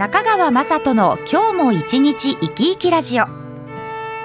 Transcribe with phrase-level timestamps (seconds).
[0.00, 3.24] 中川雅人の今日も一日生き生きラジオ。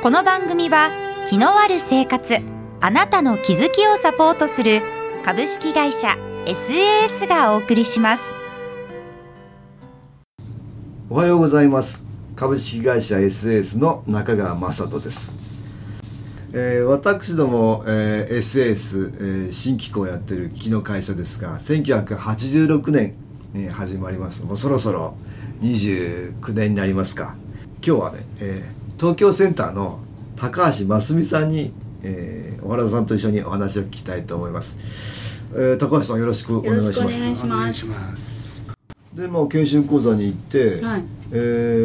[0.02, 0.90] この番組は
[1.27, 2.38] 気のある生活
[2.80, 4.82] あなたの気づきをサポートする
[5.26, 6.16] 株式会社
[6.46, 8.23] SAS がお送りします。
[11.09, 12.05] おはようございます。
[12.38, 15.35] 株式会社 SAS の中川雅人です、
[16.54, 23.16] えー私ども、えー SAS、えー新機構をやってる木の会社ですが1986年
[23.52, 24.46] に始まります。
[24.46, 25.18] もうそろそろ
[25.74, 27.36] 29年になりますか。
[27.86, 29.99] 今日はね、えー東京センターの
[30.38, 34.77] 高橋真澄さんに、えー小原田さんと一緒にお話を聞きたいと思います、
[35.54, 37.20] えー高橋さんよろしくお願いします。
[37.20, 38.63] よろしくお願いします。
[39.13, 41.04] でまあ研修講座に行って、はい。
[41.32, 41.35] え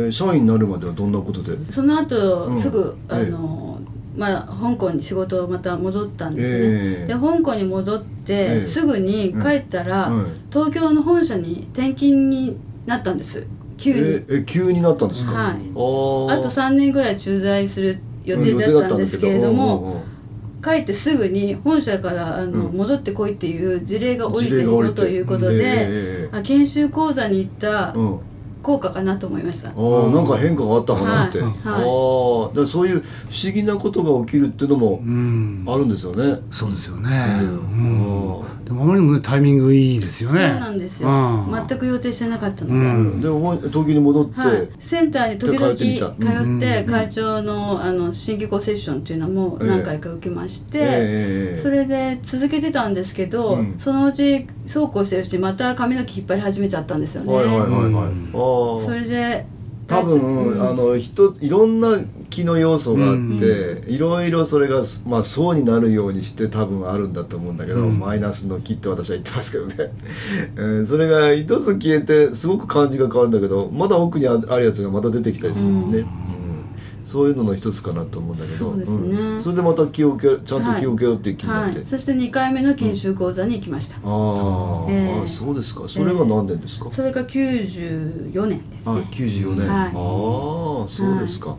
[0.08, 1.56] ー社員になるまではどんなことで？
[1.56, 2.60] その後、うん。
[2.60, 3.22] すぐあえ。
[3.22, 3.80] えの、
[4.16, 7.06] まあ香港に仕事をまた戻ったんですね、ええ。
[7.08, 8.66] で香港に戻って、ええ。
[8.66, 10.26] すぐに帰ったら、うん。
[10.50, 12.56] 東京の本社に転勤に
[12.86, 13.46] なったんです
[13.80, 15.54] 急に、ええ急になったんですか、はい。
[15.54, 20.02] あと3年ぐらい駐在する予定だったんですけれども、
[20.62, 22.76] 帰ってすぐに本社からあの、うん。
[22.76, 28.20] 戻ってこいっていう事例が降りているということで、ええあ研修講座に行ったうん
[28.62, 31.52] 効果かなと思いました、あーなんか変化があったかなって、はい。
[31.64, 31.84] あはい。
[31.84, 33.04] ーだそういう不
[33.44, 35.64] 思議なことが起きるっていうのもうん。
[35.66, 37.10] あるんですよね、そうですよね。
[37.42, 37.50] ううん。
[37.50, 38.64] ん。
[38.64, 40.48] でもあまりにもねタイミングいいですよそうね。
[40.48, 41.66] なんですよ、うん。
[41.68, 42.78] 全く予定してなかったので、う
[43.16, 43.20] ん。
[43.20, 51.60] でも東京に戻って、はい、センターに時々通って会長のあの新機構セッションっていうのも何回か受けまして、ええ。
[51.62, 53.76] それで続けてたんですけど、うん。
[53.78, 59.46] そのうちそうこうしてるうちにまた髪の毛引っ張り始めちゃったんですよね、はいはいはいはい、それで
[59.88, 60.62] 多分、うん。
[60.62, 61.98] あの人いろんな
[62.30, 67.98] 気の要素があって、いろいろそれが、まあ、層になるようにして多分あるんだと思うんだけど、うん。
[67.98, 69.74] マイナスの気って私は言ってますけどね、
[70.56, 76.29] え ーそれが一つ消えてすごく感じが変わるんだけどまだ奥にあるやつがまた出てきたりするもんね、ううん
[77.10, 78.56] そういうのの一つかなと思うんだけど。
[78.56, 79.36] そうですね。
[79.36, 79.40] ん。
[79.42, 85.22] それでまた気を受けちゃんと気を受けようっていう気になって、はい、そして2回目の研修講座に行きました、あー、ええ。
[85.24, 85.88] あそうですか。
[85.88, 89.88] それが何年ですか、それが94年ですあね94年、はい。
[89.88, 91.56] ああそうですか、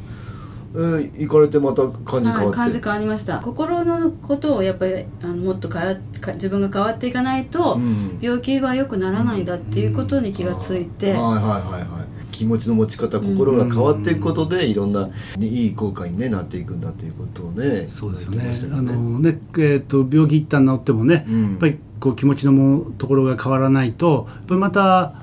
[0.73, 3.39] えー行かれてまた感じ変わって、はい、感じ変わりました。
[3.39, 8.19] 心のことをやっぱりあのもっと変わか自分が変わっていかないと、うん。
[8.21, 12.00] 病気は良くならないんだっていうことに気がついて、はいはいはいはい
[12.31, 15.09] 気持ちの持ち方心が変わっていくことでいろんな
[15.39, 18.37] いい効果に、ね、なっていくんだっていうことをねそうですよね。
[18.37, 18.67] 言ってました。
[18.67, 21.49] けどあのねえっ、と病気一旦治ってもね、うん。
[21.51, 25.15] やっぱりこう気持ちのもところが変わらないと、やっぱりまた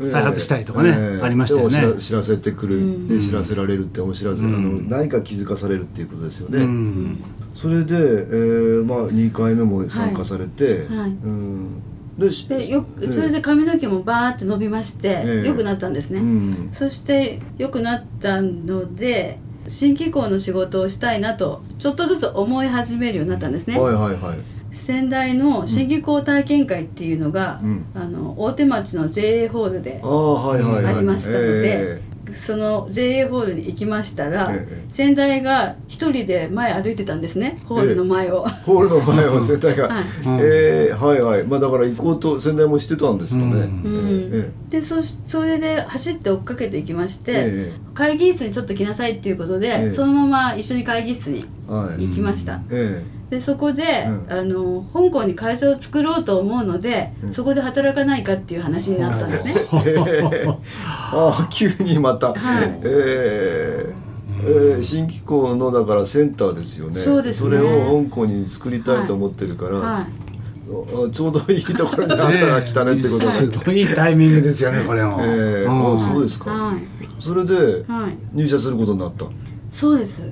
[0.00, 1.22] 再発したりとかね、ええ。
[1.22, 2.00] ありましたよね。
[2.00, 3.06] 知らせてくる、うん。
[3.06, 4.54] で知らせられるってお知らせ、うん。
[4.54, 7.24] あの何か気づかされるっていうことですよね、うん。
[7.54, 10.98] それで、えーまあ、2回目も参加されて、はい。
[10.98, 11.10] はい。
[11.10, 11.82] うん
[12.18, 13.08] でしでよええ。
[13.08, 15.48] それで髪の毛もバーって伸びまして、ええ。
[15.48, 24.38] 良くなったんですね、うんそして良くなったので新機構の仕事をしたいなとちょっとずつ思い始めるようになったんですね、はいはいはい。
[24.74, 27.86] 仙台の新機構体験会っていうのが、うん。
[27.94, 30.94] あの大手町の JA ホールでああはいはいはい。
[30.96, 34.84] ありましたのでえその JA ホールに行きましたら、ええ。
[34.88, 37.60] 先代が一人で前歩いてたんですね。
[37.66, 40.04] ホールの前を、ーホールの前を 先代が、はい。
[40.40, 41.44] えーはいはい。
[41.44, 44.52] まあだから行こうと先代もしてたんですかね、うん。
[44.70, 47.72] でそしそれで走って追っかけていきまして、え。
[47.94, 49.94] 会議室にちょっと来なさいっていうことで、ええ。
[49.94, 54.26] そのまま一緒に会議室に行きました、えでそこで、うん。
[54.32, 57.34] あの香港に会社を作ろうと思うので、うん。
[57.34, 59.54] そこで働かないかっていう話になったんですね、
[59.86, 60.46] ええ。
[60.46, 62.80] ーああ急にまた、はい。
[62.82, 64.04] えー
[64.46, 67.00] えー新機構のだからセンターですよね。
[67.00, 67.50] そうですね。
[67.50, 70.02] れを香港に作りたいと思ってるから、はい。
[70.02, 75.18] あちょうどいいところにあんたが来たねってことすで、ごいタイミングですよね、これも。
[75.20, 75.94] えーうん。
[75.94, 76.76] あそうですか、はい。
[77.18, 77.54] それで
[77.88, 78.16] はい。
[78.34, 79.24] 入社することになった。
[79.24, 79.28] へ
[79.70, 80.22] そうです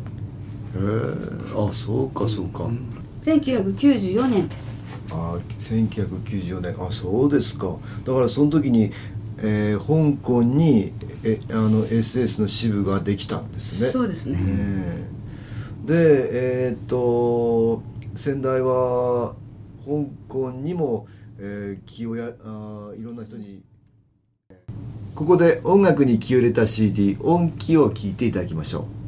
[0.75, 0.79] え
[1.55, 2.69] あそうかそうか、
[3.23, 4.73] 1994年です。
[5.11, 6.75] あ1994年。
[6.83, 7.77] あそうですか。
[8.05, 8.91] だからその時に、
[9.39, 10.93] えー香港に
[11.25, 13.91] えあの SS の支部ができたんですね。
[13.91, 15.07] そうですね、え
[15.85, 15.87] え。
[15.87, 17.83] でえーっと
[18.15, 19.35] 先代は
[19.85, 21.07] 香港にも、
[21.39, 23.63] えー気をやあーいろんな人に
[25.15, 29.02] ここで音楽に気を入れた CD 音気を聴いていただきましょう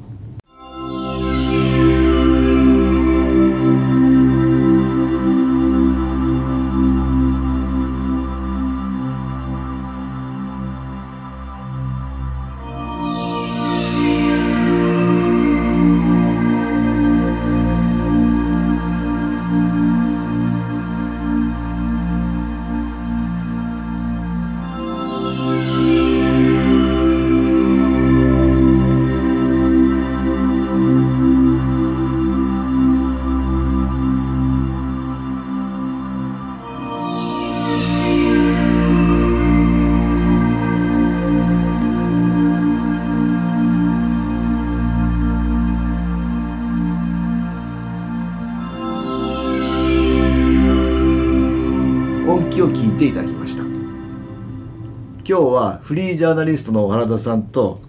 [55.35, 57.81] 今日はフリージャーナリストの原田さんと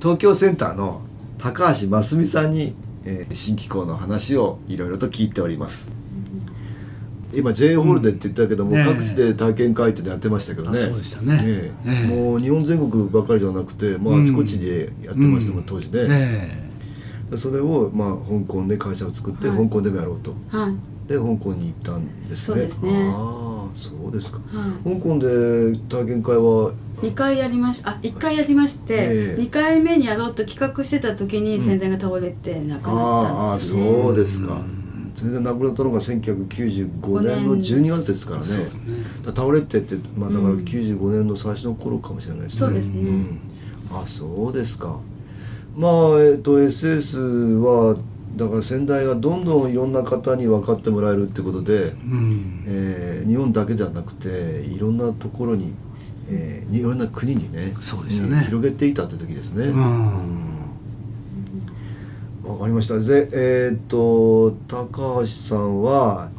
[0.00, 1.02] 東京センターの
[1.36, 5.90] 高橋真澄さんに、えー新機構の話をいろいろと聞いております。
[7.34, 8.76] 今 J ホールデーって言ったけども、うん。
[8.76, 10.78] ねえ各地で体験会ってやってましたけどね。
[10.78, 11.40] あそうでしたね。
[11.44, 11.90] ええ。
[11.90, 12.06] ええ。
[12.06, 15.64] もう日本全国ばっかりじゃなくて、まあ、あちこちでやってましたもん、うん。
[15.64, 19.58] 当時ね、えそれを、まあ、香港で会社を作って、はい。
[19.58, 20.36] 香港でもやろうと。
[20.56, 20.74] はい。
[21.08, 22.36] で香港に行ったんですね。
[22.36, 23.12] そうですね。
[23.12, 24.38] ああそうですか。
[24.38, 24.94] はい。
[24.94, 26.72] 香港で体験会は
[27.02, 29.42] 2回やりましあ1回やりまして、ええ。
[29.42, 34.52] 2回目にやろうと企画してた時に先代が倒れて亡くなったんですよね、ああそうですか。
[34.54, 35.12] うん。
[35.14, 38.46] 全然亡くなったのが1995年の12月ですからね。
[38.46, 38.64] ね
[39.24, 40.64] だから倒れてって、まあ、だからうん。
[40.64, 42.58] 95年の最初の頃かもしれないですね。
[42.60, 43.10] そうですね。
[43.10, 43.40] ん。
[43.90, 45.00] あそうですか。
[45.76, 47.96] まあえっと SS は
[48.36, 52.64] だから先代がどんどんいろんな方に分かってもらえるってことで、うん。
[52.66, 55.72] えー日本だけじゃなくていろんなところに、
[56.32, 59.66] えーいろんな国にねそうでしたねに広げていたって時ですね。
[59.66, 60.52] うん
[62.44, 62.98] わかりました。
[62.98, 66.30] で、えーっと高橋さんは、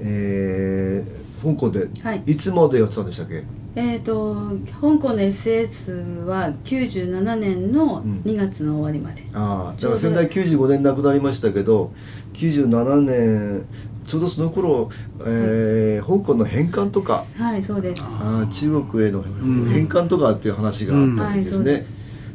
[0.00, 3.42] えー香港ではいいつまでやってたんでしたっけ？
[3.74, 4.34] えー、と
[4.80, 11.90] 香港の SS は97年のうん2月の終わりまで、ああ、だちょうどから先代95年亡くなりましたけど、
[12.34, 13.64] 97年
[14.06, 14.90] ちょうどその頃、
[15.20, 18.02] えー香港の返還とか、はいそうです。
[18.02, 19.64] あー中国へのん。
[19.72, 21.64] 返還とかっていう話があった時ですね。
[21.64, 21.68] うん。
[21.68, 21.86] はいそ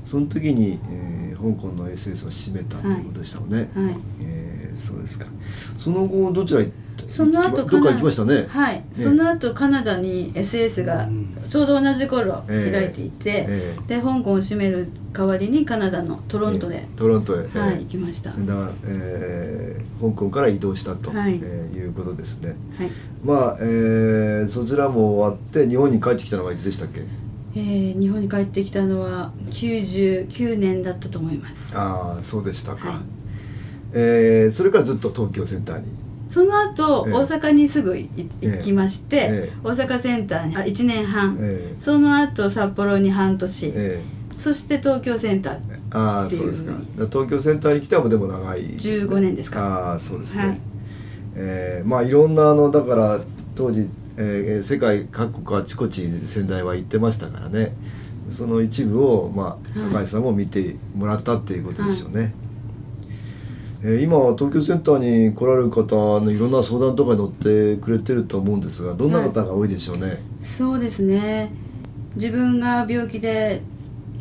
[0.06, 0.12] す。
[0.12, 3.69] その時に、えー香港の SS を閉めたということでしたもんね。
[3.75, 3.96] はい。
[4.22, 4.37] えー
[4.77, 5.25] そうですか。
[5.77, 6.62] その後どちら？
[7.07, 8.45] その後どっか行きましたね。
[8.50, 11.27] はい、その後カナダに SS がうん。
[11.47, 12.71] ちょうど同じ頃ええ。
[12.71, 21.38] 開いていて、えで香港を閉める代わりにカナダのトロントへ、トロントへ、はい、え行きました、ーだから、えー香港から移動したと、はい。
[21.38, 22.56] いえーいうことですね。
[22.77, 22.89] はい。
[23.24, 27.03] まあ、えーそちらも終わって日本に帰ってきたのはいつでしたっけ？
[27.56, 31.75] えー日本に帰ってきたのは99年だったと思います。
[31.77, 32.97] ああそうでしたか、はい
[33.94, 35.86] えーそれからずっと東京センターに。
[36.30, 37.13] その後、ええ。
[37.13, 38.07] 大阪にすぐ行
[38.62, 39.51] きまして、ええ。
[39.63, 44.01] 大阪センターにあ1年半、えーその後札幌に半年、え
[44.36, 45.57] そして東京センターー
[45.98, 46.74] ああっていうそうですか。
[47.12, 49.92] 東京センターに来てもでも長いね、15年ですか。
[49.92, 50.60] ああそうですね、はい。
[51.36, 53.22] えーまあいろんなあのだから
[53.56, 53.88] 当時、
[54.18, 57.74] えー世界各国あちこちに先代は行ってましたからね。
[58.30, 59.94] その一部を、まあ、はい。
[59.94, 62.34] 高橋さんも見てもらったっていうことですよね、
[63.84, 71.51] えー今は東京センターに来られる方のいろんな相談とかに乗ってくれてると思うんですがどんな方が多いでしょうね、そうですね。
[72.15, 73.62] 自分が病気で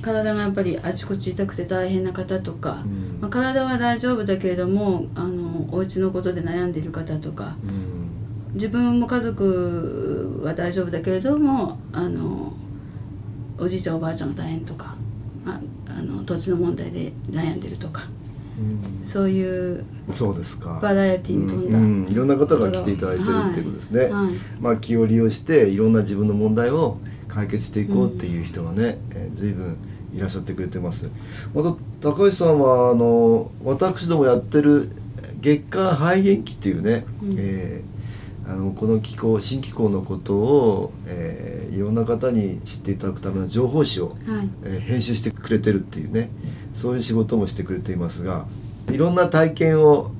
[0.02, 3.18] 体がやっぱりあちこち痛くて大変な方とか、うん。
[3.20, 8.54] まあ、体は大丈夫だけれどもあのお家のことで悩んでいる方とかうん。
[8.54, 12.52] 自分も家族は大丈夫だけれどもあの
[13.58, 14.94] おじいちゃんおばあちゃんが大変とか、
[15.44, 15.60] まあ、
[15.98, 18.02] あの土地の問題で悩んでるとか。
[18.10, 18.15] うん
[19.04, 20.78] そういうそうですか。
[20.82, 21.84] バラエティに富んだ、うん。
[21.84, 24.32] うんいろんな方が来ていただいてるっていうことですね、はい。
[24.60, 26.98] まあ、気を利用していろんな自分の問題を
[27.28, 29.76] 解決していこうっていう人がね、えー随分
[30.14, 31.10] いらっしゃってくれてます。
[31.54, 34.90] また高橋さんはあの私どもやってる
[35.40, 37.34] 月間肺元気っていうね、うん。
[37.36, 37.95] えー
[38.48, 44.48] あのこの気候新気候のことを、えーいろんな方に知っていただくための情報誌を、はい。
[44.64, 46.30] えー編集してくれてるっていうね
[46.74, 48.46] そういう仕事もしてくれていますが
[48.90, 50.10] いろんな体験を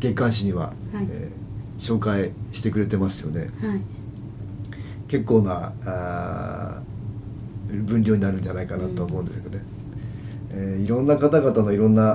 [0.00, 1.06] 月刊誌には、はい。
[1.10, 1.44] えー
[1.76, 3.50] 紹介してくれてますよね。
[3.60, 3.80] はい。
[5.08, 9.64] 結構なあー分量になるんじゃないかなと思うんですけどね、
[10.52, 12.12] えーいろんな方々のいろんな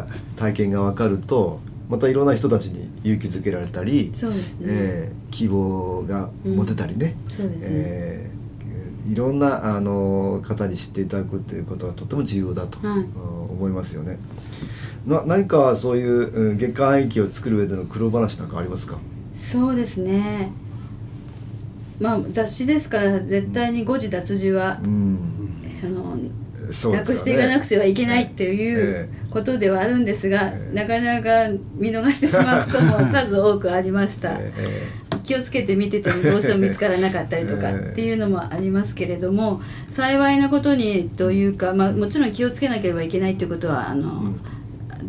[0.00, 8.38] あー体験が分かるとまたいろんな人たちに勇気づけられたり、そうですね、えー希望が持てたりね、そうですね、えー
[9.12, 12.98] いろんなあの方に知っていただくということがとても重要だと、はい。
[12.98, 13.04] うん
[13.58, 14.18] 思いますよね。
[15.06, 18.98] な何かそういううん月間愛機を作る上での苦労話なんかありますか？
[19.34, 20.52] そうですね。
[21.98, 25.18] まあ雑誌ですから絶対に誤字脱字は、うん。
[25.82, 26.16] あの
[26.92, 30.74] なくしていかなくてはいけないっていうえことではあるんですが、ええ。
[30.74, 39.60] なかなか見逃してしまうことも数多くありました、ええ気をつけて見ててもどうしても見つからなかったりとかええっていうのもありますけれども
[39.90, 44.40] 幸いなことにというか、まあ、もちろん気をつけなければいけないということはあの、うん。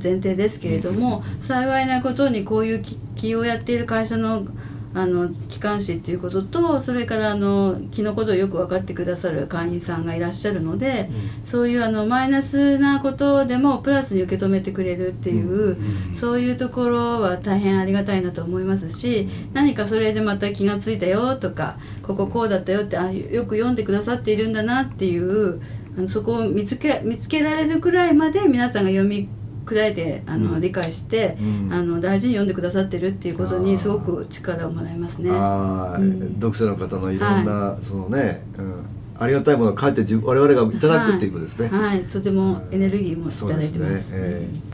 [0.01, 4.45] 前提ですけれども幸いなことにこういう気気をやっている会社の
[4.93, 11.10] あの機関士っていうこととそれからあの気のことをよく分かってくださる会員さんがいらっしゃるので、
[11.43, 15.77] そういうあのマイナスなことでもプラスに受け止めてくれるっていう、
[16.15, 25.62] そういうところは大変ありがたいなと思いますし何かそれでまた気がついたよとかこここうだったよってあよく読んでくださっているんだなっていう
[25.98, 29.29] あのそこを見つけ見つけられるくらいまで皆さんが読み
[29.69, 31.73] 砕いてあの、理解して、うん。
[31.73, 35.29] あの大事に読んでくださってるっていうことにすごく力をもらいますね。
[35.29, 36.33] はい、うん。
[36.35, 38.85] 読者の方のいろんな、そのね、うん、
[39.19, 41.67] ありがたいものを書いて自我々がいただくっていうことですね。
[41.69, 43.93] はい、とてもエネルギーもいそうただいてます。
[43.93, 44.15] ですね。
[44.17, 44.69] えー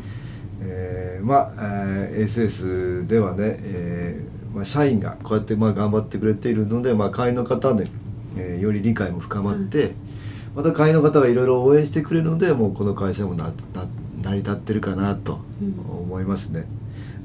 [0.68, 7.90] えーまあ、えー SS ではね、えーまあ、社員がこうやってまあ頑張ってくれているので、まあ、会員の方に、
[8.38, 9.94] えーより理解も深まって、
[10.56, 13.52] また会員の方がいろいろ応援してくれるのでもうこの会社もなな
[14.25, 15.39] 成り立ってるかなと
[15.88, 16.65] 思いますね。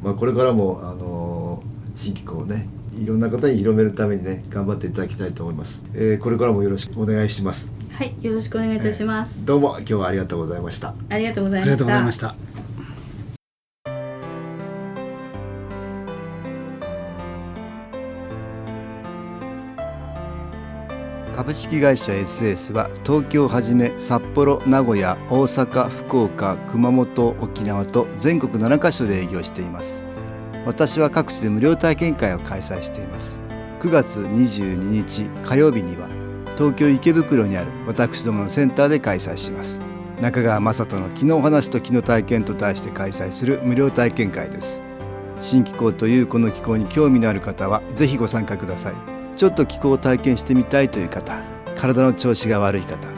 [0.02, 5.84] まあ、これからも、あのー新機構をねいろんな方に広めるためにね頑張っていただきたいと思います。
[5.92, 7.70] えーこれからもよろしくお願いします。
[7.90, 9.44] はい、よろしくお願いいたします。
[9.44, 10.94] どうも今日はありがとうございました。
[11.08, 12.36] ありがとうございありがとうました。
[21.34, 30.04] 株式会社 SS は東京をはじめ札幌名古屋大阪福岡熊本沖縄と全国7カ所で営業しています。
[30.66, 33.40] 私は各地で無料体験会を開催しています。
[33.80, 36.08] 9月22日火曜日には
[36.58, 39.80] 東京池袋にある私どものセンターで開催します。
[40.20, 44.82] 中川雅人の「気のお話と気の体験」と題して開催する無料体験会です。
[45.40, 49.19] 新気候というこの気候に興味のある方はぜひご参加ください。
[49.36, 51.42] ちょっと気候を体験してみたいという方
[51.76, 53.08] 体の調子が悪い方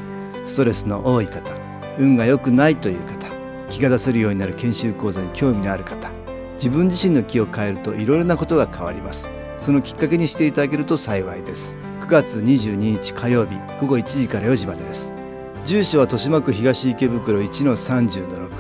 [0.45, 1.53] ストレスの多い方
[1.99, 3.27] 運が良くないという方
[3.69, 6.11] 気が出せるようになる研修講座に興味のある方
[6.55, 9.29] 自分自身の気を変えるといろいろなことが変わります。
[9.59, 11.77] そのきっかけにしていただけると幸いです。
[12.01, 15.13] 9月22日火曜日午後1時から4時までです。
[15.65, 18.51] 住所は豊島区東池袋1-30-6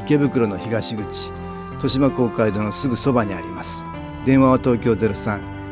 [0.00, 1.32] 池袋の東口
[1.72, 3.84] 豊島公会堂のすぐそばにあります。
[4.24, 5.59] 電話は東京03